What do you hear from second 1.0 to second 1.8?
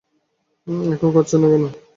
করছেন না কেন?